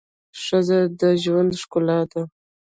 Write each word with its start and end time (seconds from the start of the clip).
ښځه 0.43 0.79
د 0.99 1.01
ژوند 1.23 1.51
ښکلا 1.61 1.99
ده. 2.11 2.21